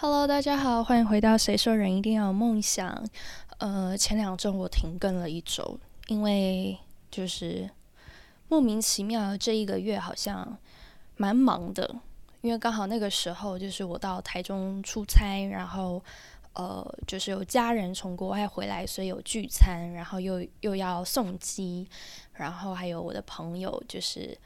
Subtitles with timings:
[0.00, 2.88] Hello，大家好，欢迎回到《谁说人一定要有梦想》。
[3.58, 5.76] 呃，前两周我停更了一周，
[6.06, 6.78] 因为
[7.10, 7.68] 就是
[8.46, 10.56] 莫名其妙这一个月好像
[11.16, 11.96] 蛮忙的，
[12.42, 16.00] 因为刚好那个时候就是我到台中出差，然后
[16.52, 21.88] 呃就是有家人从国外回来，所以有聚餐，然后又又要送机，
[22.34, 24.38] 然后还有我的朋友就是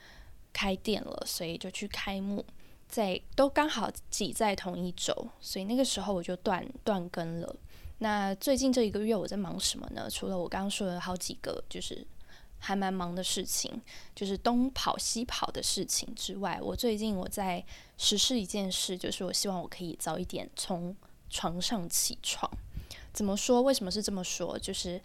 [0.50, 2.42] 开店了，所以就去开幕。
[2.92, 7.56] 在都刚好挤在同一周，所以那个时候我就断断更了。
[8.00, 10.10] 那最近这一个月我在忙什么呢？
[10.10, 12.06] 除了我刚刚说的好几个就是
[12.58, 13.80] 还蛮忙的事情，
[14.14, 17.64] 就是东跑西跑的事情之外，我最近我在
[17.96, 20.94] 实施一件事，就是我希望我可以早一点从
[21.30, 22.50] 床上起床。
[23.14, 23.62] 怎么说？
[23.62, 24.58] 为什么是这么说？
[24.58, 25.00] 就是。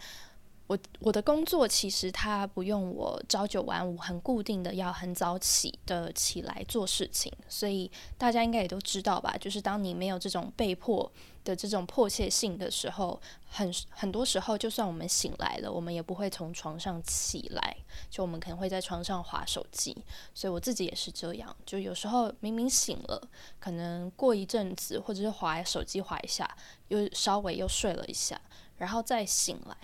[0.68, 9.36] 我我的工作其实它不用我朝九晚五很固定的要很早起的起来做事情，所以大家应该也都知道吧？
[9.40, 11.10] 就是当你没有这种被迫
[11.46, 13.18] 的这种迫切性的时候，
[13.50, 17.78] 很很多时候就算我们醒来了，我们也不会从床上起来，
[18.10, 19.96] 就我们可能会在床上划手机。
[20.34, 23.26] 所以我自己也是这样，就有时候明明醒了，
[23.58, 26.58] 可能过一阵子或者是划手机划一下，
[26.90, 28.42] 又稍微又睡了一下，
[28.76, 29.78] 然后再醒来。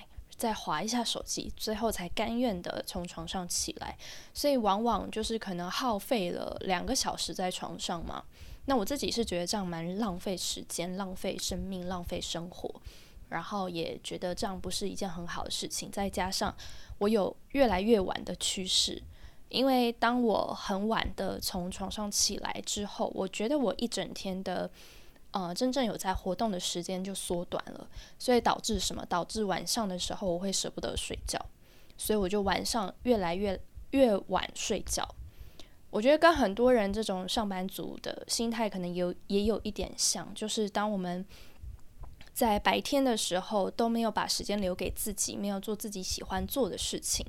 [0.43, 3.97] 再划一下手机，最后才甘愿的从床上起来，
[4.33, 8.21] 所以往往就是可能耗费了两个小时在床上嘛。
[8.65, 12.69] 那我自己是觉得这样蛮浪费时间、浪费生命、浪费生活，
[13.29, 15.89] 然后也觉得这样不是一件很好的事情。
[15.89, 16.53] 再加上
[16.97, 19.01] 我有越来越晚的趋势，
[19.47, 24.69] 因为当我很晚的从床上起来之后，我觉得我一整天的。
[25.33, 29.05] 呃，真正有在活动的时间就缩短了，所以导致什么？
[29.07, 31.43] 导致晚上的时候我会舍不得睡觉，
[31.97, 33.59] 所以我就晚上越来越
[33.91, 35.07] 越晚睡觉。
[35.89, 41.25] 我觉得跟很多人这种上班族的心态可能有也有一点像，就是当我们
[42.33, 47.25] 在白天的时候都没有把时间留给自己，没有做自己喜欢做的事情。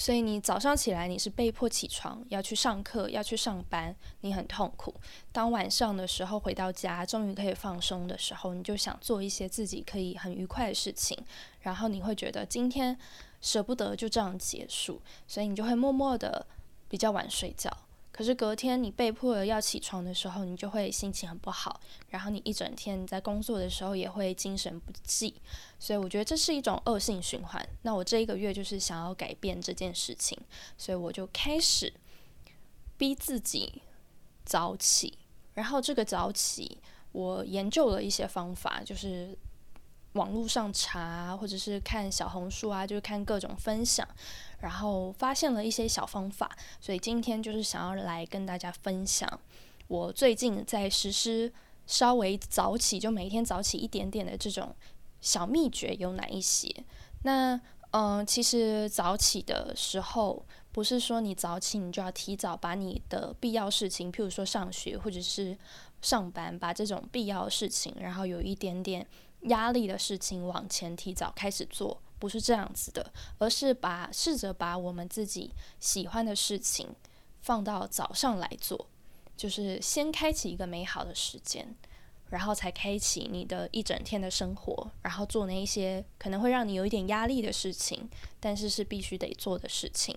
[0.00, 4.94] 所以你早上起来，你是被迫起床要去上课，要去上班，你很痛苦。
[5.32, 11.18] 当晚上的时候回到家，终于可以放松的时候，你就想做一些自己可以很愉快的事情，
[11.62, 12.96] 然后你会觉得今天
[13.40, 16.46] 舍不得就这样结束，所以你就会默默的
[16.88, 17.68] 比较晚睡觉。
[18.18, 25.32] 可是隔天你被迫要起床的时候，你就会心情很不好，然后你一整天在工作的时候也会精神不济，
[25.78, 27.64] 所以我觉得这是一种恶性循环。
[27.82, 30.36] 那我这一个月就是想要改变这件事情，
[30.76, 31.94] 所以我就开始
[32.96, 33.82] 逼自己
[34.44, 35.16] 早起。
[35.54, 36.78] 然后这个早起，
[37.12, 39.38] 我研究了一些方法，就是
[40.18, 44.06] 网络上查，或者是看小红书啊，就是看各种分享。
[44.60, 49.40] 然后发现了一些小方法，所以今天就是想要来跟大家分享
[49.86, 51.52] 我最近在实施
[51.86, 54.74] 稍微早起，就每天早起一点点的这种
[55.20, 56.68] 小秘诀有哪一些？
[57.22, 57.60] 那
[57.92, 65.56] 嗯，其实早起的时候不是说你早起你就要提早把你的必要事情，譬如说上学或者是
[66.02, 69.06] 上班，把这种必要事情，然后有一点点
[69.42, 72.00] 压力的事情往前提早开始做。
[72.20, 76.88] 不是这样子的，而是把试着把我们自己喜欢的事情
[77.42, 78.88] 放到早上来做，
[79.36, 81.76] 就是先开启一个美好的时间，
[82.30, 88.10] 然后才开启你的一整天的生活，然后做那一些可能会让你有一点压力的事情，
[88.40, 90.12] 但是是必须得做的事情。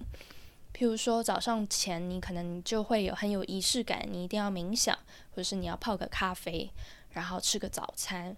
[0.73, 4.97] 譬如说早上前，你可能就会有很有仪式感，你一定要冥想，
[5.29, 6.71] 或者是你要泡个咖啡，
[7.11, 8.35] 然后吃个早餐。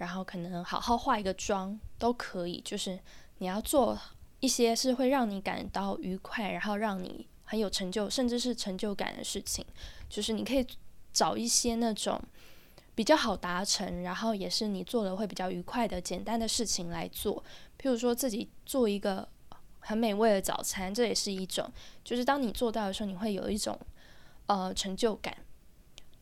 [0.00, 2.98] 然后可能好好化一个妆都可以，就是
[3.36, 3.98] 你要做
[4.40, 9.62] 一些是会让你感到愉快，然后让你很有成就，甚至是成就感的事情。
[10.08, 10.66] 就是你可以
[11.12, 12.18] 找一些那种
[12.94, 17.44] 比较好达成，然后也是你做了会比较愉快的简单的事情来做。
[17.78, 19.28] 譬如说自己做一个
[19.80, 21.70] 很美味的早餐，这也是一种。
[22.02, 23.78] 就是当你做到的时候，你会有一种
[24.46, 25.36] 呃成就感。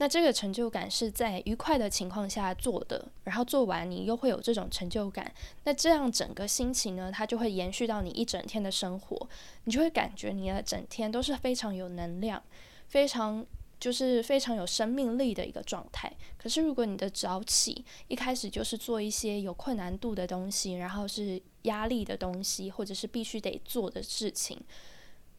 [0.00, 5.32] 那这个成就感是在愉快的情况下做的，然后做完你又会有这种成就感，
[5.64, 9.28] 那这样整个心情呢，它就会延续到你一整天的生活，
[9.64, 12.40] 你就会感觉你的整天都是非常有能量，
[12.86, 13.44] 非常
[13.80, 16.12] 就是非常有生命力的一个状态。
[16.36, 24.60] 可是如果你的早起一开始就是做一些有困难度的东西，然后是压力的东西，或者是必须得做的事情。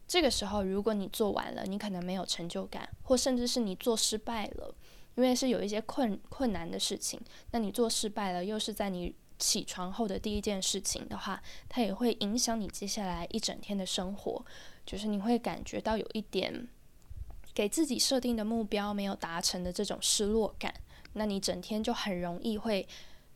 [0.10, 4.74] 这个时候，如果你做完了，你可能没有成就感，或甚至是你做失败了，
[5.14, 7.22] 因为是有一些困困难的事情，
[7.52, 11.40] 那你做失败了，又是在你起床后的第一件事情的话，
[11.70, 14.44] 它也会影响你接下来一整天的生活，
[14.84, 16.68] 就是你会感觉到有一点
[17.54, 20.74] 给自己设定的目标没有达成的这种失落感，
[21.14, 22.88] 那你整天就很容易会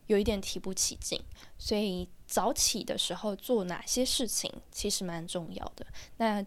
[0.07, 1.21] 有一点提不起劲。
[1.59, 5.85] 所以早起的时候做哪些事情其实蛮重要的。
[6.17, 6.43] 那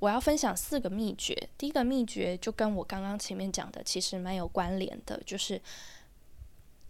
[0.00, 5.62] 我要分享四个秘诀，第一个秘诀就跟我刚刚前面讲的其实蛮有关联的，就是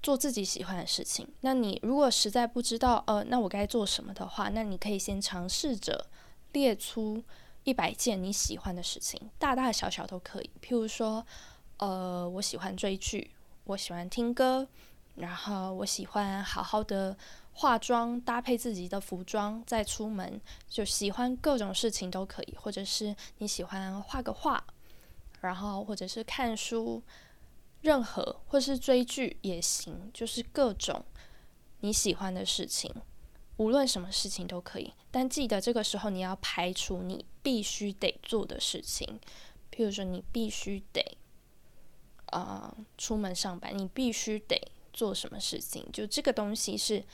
[0.03, 1.29] 做自己喜欢的事情。
[1.43, 6.07] 那你如果实在不知道，呃，那我该做什么的话，那你可以先尝试着
[6.53, 7.23] 列出
[7.65, 10.51] 一百件你喜欢的事情，大大小小都可以。
[10.63, 11.23] 譬如说，
[11.77, 13.31] 呃，我喜欢追剧，
[13.65, 14.67] 我喜欢听歌，
[15.17, 17.15] 然后我喜欢好好的。
[17.59, 24.63] 化妆搭配自己的服装再出门，就喜欢各种事情都可以，或者是你喜欢画个画，
[25.41, 27.03] 然后或者是看书，
[27.81, 31.05] 任何或是追剧也行，就是各种
[31.81, 32.95] 你喜欢的事情，
[33.57, 34.95] 无论什么事情都可以。
[35.11, 39.19] 但记得这个时候你要排除你必须得做的事情，
[39.73, 41.19] 譬如说你必须得
[42.27, 47.05] 啊出门上班，你必须得做什么事情，就这个东西是。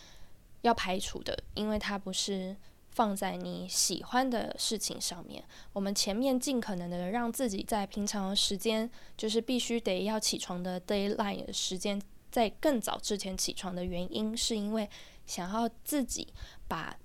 [0.65, 2.57] 要排除的，因为它不是
[2.89, 5.45] 放在你喜欢的事情上面。
[5.75, 12.01] 我们前面尽可能的让自己在平常时间，就是必须得要起床的 d a y l i n e 的时间，
[12.31, 14.89] 在更早之前起床的原因，是因为
[15.27, 16.33] 想要自己
[16.67, 16.97] 把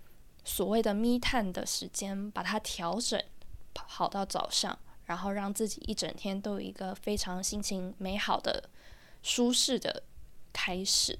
[0.45, 3.21] 所谓的密探的时间把它调整
[3.73, 8.69] 好到早上，然后让自己一整天都有一个非常心情美好的、
[9.21, 10.03] 舒适的
[10.53, 11.17] 开始。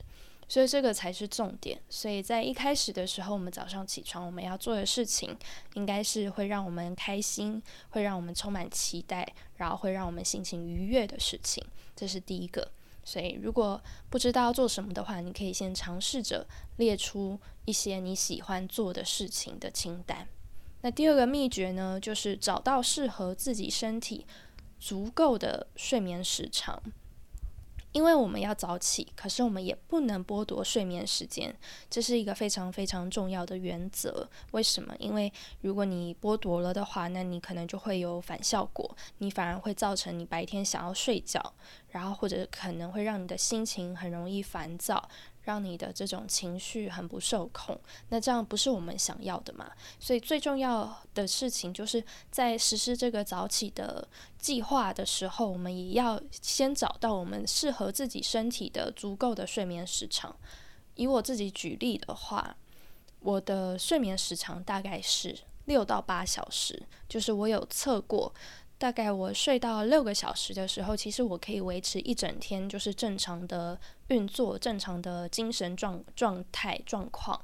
[0.49, 1.79] 所以这个才是重点。
[1.87, 5.37] 所以在一开始的时候，我们早上起床，我们要做的事情，
[5.75, 9.25] 应该是会让我们开心，会让我们充满期待，
[9.55, 11.63] 然后会让我们心情愉悦的事情。
[11.95, 12.71] 这是第一个。
[13.01, 16.45] 所以如果不知道做什么的话，你可以先尝试着
[16.77, 20.27] 列出一些你喜欢做的事情的清单。
[20.81, 24.25] 那第二个秘诀呢，就是找到适合自己身体
[24.79, 26.81] 足够的睡眠时长。
[27.91, 31.56] 因为我们要早起，可是我们也不能剥夺睡眠时间，
[31.89, 34.30] 这是一个非常非常重要的原则。
[34.51, 34.95] 为什么？
[35.00, 35.31] 因为
[35.62, 41.53] 如果你剥夺了的话，那你可能就会有反效果，你反而会造成你白天想要睡觉，
[41.91, 45.09] 然后或者可能会让你的心情很容易烦躁。
[45.44, 49.71] 让你的这种情绪很不受控，那这样不是我们想要的嘛？
[50.00, 54.07] 所以最重要的事情就是在实施这个早起的
[54.38, 60.35] 计划的时候，我们也要先找到我们适合自己身体的足够的睡眠时长。
[60.94, 62.56] 以我自己举例的话，
[63.21, 65.35] 我的睡眠时长大概是
[65.65, 68.31] 六到八小时，就是我有测过。
[68.79, 73.77] 大概我睡到六个小时的时候，其实我可以维持一整天，就是正常的
[74.07, 77.39] 运作、正常的精神状状态状况。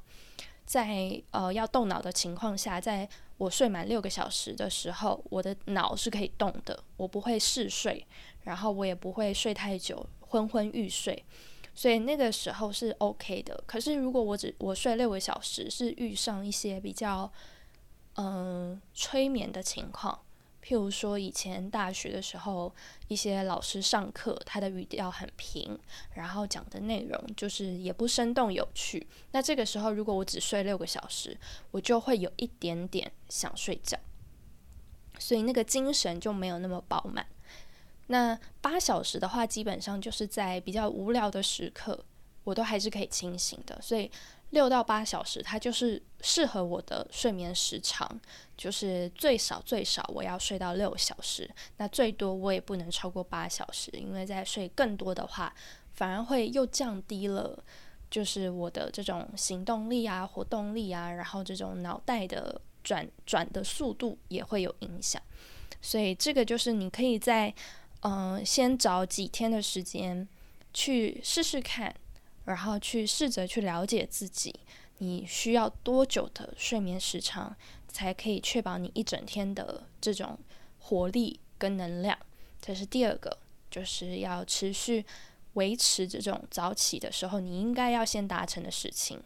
[0.65, 8.07] 在呃要动脑的情况下，在我睡满六个小时的时候，我的脑是可以动的，我不会嗜睡，
[8.43, 11.21] 然后我也不会睡太久，昏昏欲睡，
[11.75, 13.61] 所以那个时候是 OK 的。
[13.67, 17.29] 可是如果我只我睡六个小时，是遇上一些比较
[18.15, 20.17] 嗯催眠的情况。
[20.65, 22.73] 譬如说，以前大学的时候，
[23.07, 25.77] 一些老师上课，他的语调很平，
[26.15, 29.05] 然后讲的内容就是也不生动有趣。
[29.31, 31.37] 那这个时候，如果我只睡六个小时，
[31.69, 33.95] 我就会有一点点想睡觉，
[35.19, 37.27] 所以那个精神就没有那么饱满。
[38.07, 42.03] 那八小时的话，基本上就是在比较无聊的时刻，
[42.43, 44.09] 我都还是可以清醒的，所以。
[44.55, 48.09] 六到八小时，它就是适合我的睡眠时长，
[48.55, 55.53] 就是最少最少我要睡到六小时，那最多我也不能超过八小时，因为在睡更多的话，
[55.93, 57.61] 反而会又降低了，
[58.09, 65.21] 就是我的这种行动力啊、活动力啊，然后这种脑袋的转转的速度也会有影响，
[65.81, 67.53] 所以这个就是你可以在
[68.03, 70.25] 嗯先找几天的时间
[70.73, 71.93] 去试试看。
[72.45, 74.53] 然后去试着去了解自己，
[74.99, 77.55] 你需要多久的睡眠时长，
[77.87, 80.37] 才可以确保你一整天的这种
[80.79, 82.17] 活力跟能量？
[82.61, 83.37] 这是第二个，
[83.69, 85.03] 就是要持续
[85.53, 89.21] 维持这种早起的时候，你应该要先达成的事情，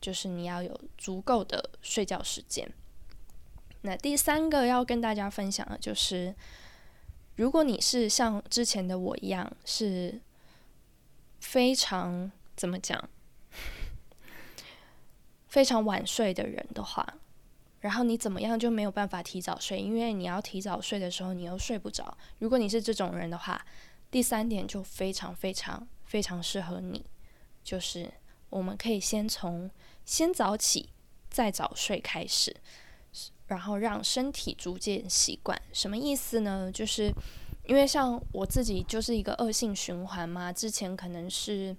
[0.00, 2.72] 就是你要有足够的睡觉时间。
[3.82, 6.34] 那第三个要跟大家分享的就是，
[7.34, 10.20] 如果你是像之前的我一样，是
[11.40, 12.30] 非常。
[12.60, 13.08] 怎么讲？
[15.48, 17.14] 非常晚睡的人的话，
[17.80, 22.14] 然后你怎么样就没有办法提早睡，因为你要提早睡的时候，你又睡不着。
[22.38, 23.64] 如果你是这种人的话，
[24.10, 27.02] 第三点就非常非常非常适合你，
[27.64, 28.12] 就是
[28.50, 29.70] 我们可以先从
[30.04, 30.90] 先早起
[31.30, 32.54] 再早睡开始，
[33.46, 35.58] 然后让身体逐渐习惯。
[35.72, 36.70] 什么意思呢？
[36.70, 37.10] 就是。
[37.66, 41.76] 因为像我自己就是一个恶性循环嘛，之前可能是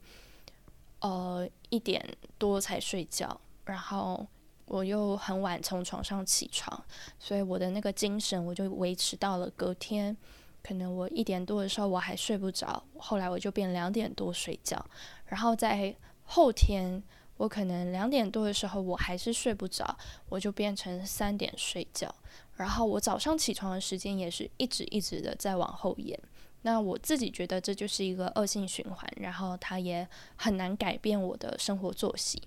[1.01, 2.03] 呃一点
[2.39, 4.25] 多才睡觉，然后
[4.65, 6.83] 我又很晚从床上起床，
[7.19, 10.15] 所以我的那个精神我就维持到了隔天。
[10.63, 14.85] 可能我一点多的时候我还睡不着，后来我就变两点多睡觉，
[15.25, 17.01] 然后在后天
[17.37, 19.97] 我可能两点多的时候我还是睡不着，
[20.29, 22.13] 我就变成三点睡觉，
[22.55, 26.17] 然后我早上起床的时间也是一直一直的在往后延。
[26.63, 32.41] 那我自己觉得这就是一个恶性循环，然后它也很难改变我的生活作息。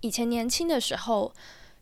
[0.00, 1.32] 以前年轻的时候。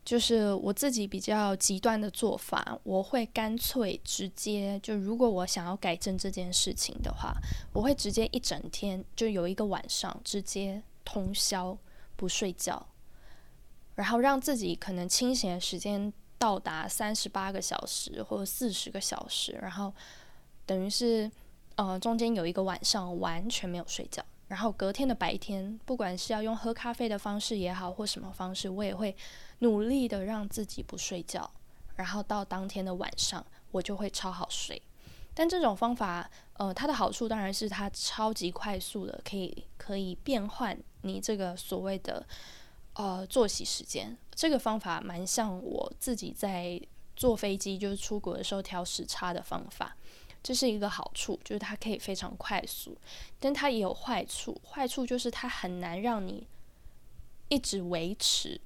[0.04, 7.32] 就是我自己比较极端的做法，我会干脆直接就，如果我想要改正这件事情的话，
[7.72, 11.74] 我会直接一整天就有一个晚上直接通宵
[12.16, 12.86] 不睡觉，
[13.94, 19.90] 然后让自己可能清醒的时间到达三十八个小时或者四十个小时，然后
[20.66, 21.30] 等于是
[21.76, 24.24] 呃中间有一个晚上完全没有睡觉。
[24.46, 29.16] 然后隔天的白天，不管是要用喝咖啡的方式也好，或什么方式，我也会
[29.60, 31.50] 努力的让自己不睡觉。
[31.96, 34.80] 然后到当天的晚上，我就会超好睡。
[35.32, 42.24] 但这种方法，呃，它的好处当然是它超级快速的，可以可以变换你这个所谓的
[42.92, 44.16] 呃作息时间。
[44.34, 46.80] 这个方法蛮像我自己在
[47.16, 49.96] 坐飞机就是出国的时候调时差的方法。
[50.44, 52.96] 这是一个好处，就是它可以非常快速，
[53.40, 54.60] 但它也有坏处。
[54.62, 56.46] 坏处就是它很难让你
[57.48, 58.60] 一直维持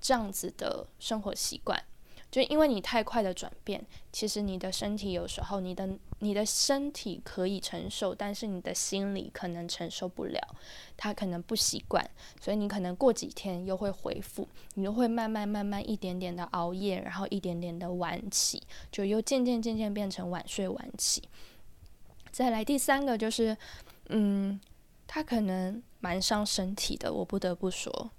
[0.00, 1.84] 这样子的生活习惯。
[2.32, 5.86] 就因为你太快的转变，其实你的身体有时候，你的
[6.20, 10.40] 你的身体可以承受，但是你的心理可能承受不了，
[10.96, 12.02] 他可能不习惯，
[12.40, 21.22] 所以你可能过几天又会恢复，你又会慢慢慢慢一点点的熬夜，然后一点点的晚起，就又渐渐渐渐变成晚睡晚起。
[22.30, 23.54] 再来第三个就是，
[24.08, 24.58] 嗯，
[25.06, 28.10] 他可能蛮伤身体的，我不得不说，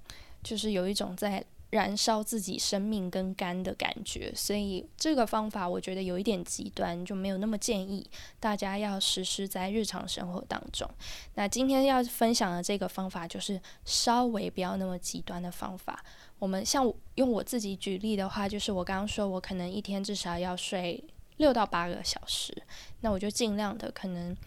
[0.43, 1.43] 就是有一种在。
[1.74, 8.08] 燃烧自己生命跟肝的感觉，所以这个方法我觉得有一点极端，就没有那么建议
[8.39, 10.88] 大家要实施在日常生活当中。
[11.34, 16.06] 那今天要分享的这个方法就是稍微不要那么极端的方法。
[16.38, 21.03] 我们像用我自己举例的话，就是我刚刚说我可能一天至少要睡
[21.38, 22.56] 六到八个小时，
[23.01, 24.38] 那我就尽量的可能，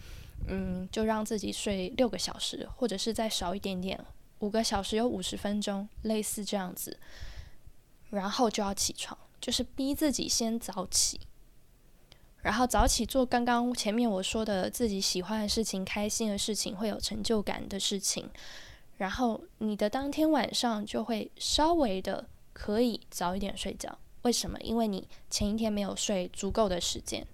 [0.47, 3.99] 嗯，就让自己睡六个小时，或者是再少一点点。
[4.39, 6.99] 五个小时有五十分钟，类似这样子，
[8.11, 11.19] 然后就要起床，就是逼自己先早起，
[12.43, 18.29] 然后早起做刚刚前面我说的自己喜欢的事情、开心的事情、会有成就感的事情，
[18.97, 23.97] 然后你的当天晚上就会稍微的可以早一点睡觉。
[24.21, 24.59] 为什么？
[24.61, 27.25] 因为你前一天没有睡足够的时间，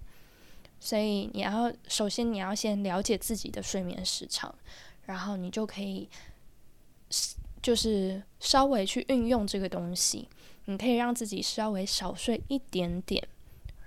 [0.80, 4.56] 所以你要首先你要先了解自己的睡眠时长，
[5.06, 6.10] 然后你就可以。
[7.64, 10.28] 就是稍微去运用这个东西，
[10.66, 13.26] 你可以让自己稍微少睡一点点，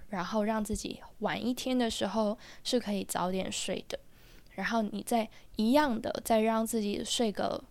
[0.09, 3.99] 然后让自己晚一天的时候是可以早点睡的，
[4.53, 7.63] 然后你再一样的再让自己睡个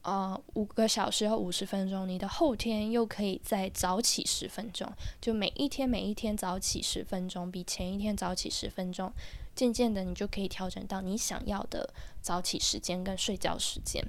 [0.00, 4.90] 呃五个小时或五十分钟，你的后天又可以再早起十分钟，
[5.20, 9.12] 就每一天每一天早起十分钟，比前一天早起十分钟，
[9.54, 11.92] 渐渐的你就可以调整到你想要的
[12.22, 14.02] 早起时间跟睡觉时间。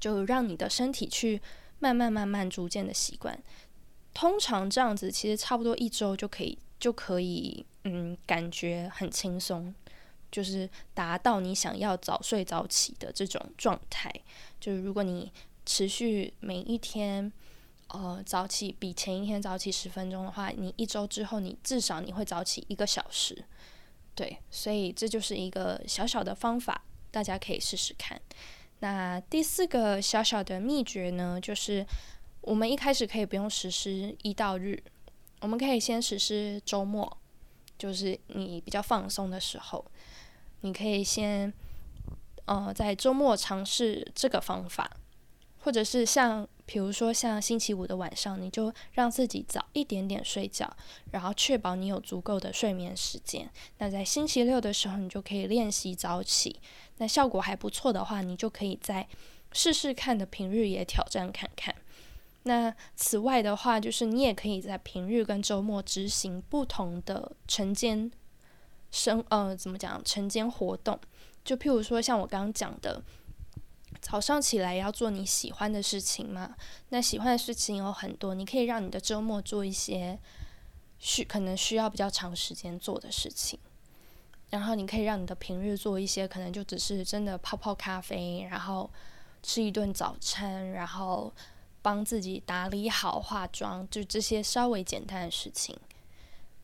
[0.00, 1.40] 就让你的身体去
[1.78, 3.40] 慢慢慢慢逐渐的习惯，
[4.14, 9.74] 通常这样子其实差不多一周就可以就可以，嗯，感觉很轻松，
[10.30, 14.12] 就是达到你想要早睡早起的这种状态。
[14.60, 15.32] 就是如果你
[15.64, 17.32] 持续每一天，
[17.88, 23.44] 呃，早起比前一天早起十分钟的话，你一周之后你至少你会早起一个小时。
[24.14, 28.20] 对，所以这就是一个小小的方法，大家可以试试看。
[28.80, 31.84] 那第四个小小的秘诀呢，就是
[32.40, 34.82] 我们一开始可以不用实施一到日，
[35.40, 37.18] 我们可以先实施周末，
[37.76, 39.84] 就是你比较放松的时候，
[40.60, 41.52] 你可以先
[42.46, 44.88] 呃在周末尝试这个方法，
[45.68, 50.66] 或者是像比如说像星期五的晚上，你就让自己早一点点睡觉，
[51.10, 53.46] 然后确保你有足够的睡眠时间。
[53.76, 56.58] 那在星期六的时候，你就可以练习早起。
[56.96, 59.06] 那效果还不错的话，你就可以在
[59.52, 61.74] 试试看的平日也挑战看看。
[62.44, 68.10] 那此外的话，就是你也可以在平日跟周末执行不同的晨间
[68.90, 70.98] 生呃怎么讲晨间活动。
[71.44, 73.02] 就譬如说像我刚刚讲的，
[74.00, 76.54] 早上起来要做你喜欢的事情嘛。
[76.88, 80.18] 那喜欢的事情有很多，你可以让你的周末做一些
[80.98, 83.58] 需可能需要比较长时间做的事情。
[84.50, 88.90] 然后你可以让你的平日做一些可能就只是真的泡泡咖啡，然后
[89.42, 91.30] 吃一顿早餐，然后
[91.82, 95.78] 帮自己打理好化妆，就这些稍微简单的事情。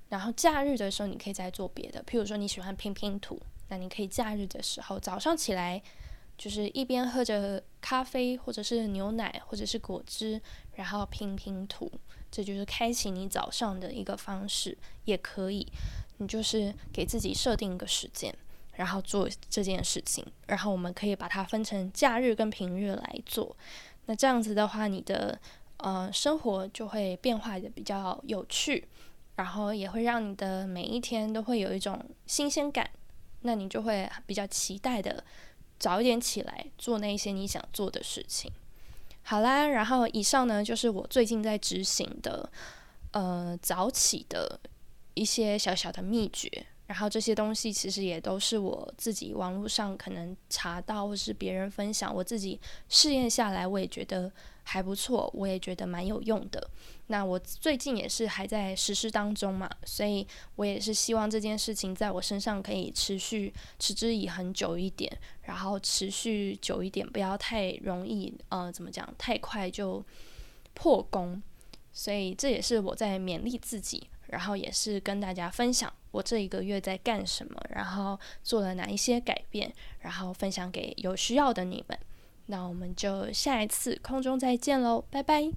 [0.08, 3.38] 然后假日的时候，你可以再做别的，譬如说你喜欢拼拼图，
[3.68, 5.82] 那你可以假日的时候早上起来，
[6.36, 10.40] 就是一边喝着咖啡，或者是牛奶，或者是果汁，
[10.74, 11.90] 然后拼拼图，
[12.30, 15.66] 这就是开启你早上的一个方式，也可以。
[16.18, 18.32] 你就是给自己设定一个时间，
[18.74, 23.56] 然后做这件事情，然后我们可以把它分成假日跟平日来做。
[24.06, 25.36] 那这样子的话，你的
[25.78, 28.86] 呃生活就会变化的比较有趣，
[29.34, 32.88] 然后也会让你的每一天都会有一种新鲜感。
[33.46, 35.22] 那你就会比较期待的
[35.78, 38.50] 早一点起来做那些你想做的事情。
[39.22, 42.50] 好啦，然后以上呢就是我最近在执行的
[43.12, 44.60] 呃早起的。
[45.16, 46.50] 一些小小的秘诀，
[46.88, 54.28] 然后这些东西其实也都是我自己网络上可能查到，或是别人分享，我自己试验下来，我也觉得
[54.64, 56.68] 还不错，我也觉得蛮有用的。
[57.06, 65.10] 那我最近也是还在实施当中嘛，所以我也是希望这件事情在我身上可以持续持之以恒久一点，
[65.42, 70.04] 然后持续久一点，不要太容易呃怎么讲，太快就
[70.74, 71.42] 破功。
[71.92, 74.08] 所以这也是我在勉励自己。
[74.28, 81.96] 然后也是跟大家分享我这一个月在干什么，然后做了哪一些改变，然后分享给有需要的你们。
[82.46, 85.52] 那我们就下一次空中再见喽，拜拜。